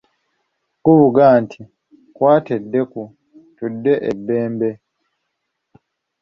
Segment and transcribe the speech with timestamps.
[0.83, 1.61] Guvuga nti,
[2.15, 3.01] kwata eddeku
[3.57, 4.69] tudde e Bbembe.